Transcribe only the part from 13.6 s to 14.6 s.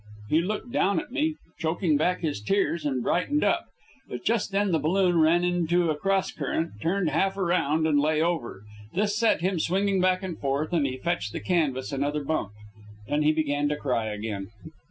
to cry again.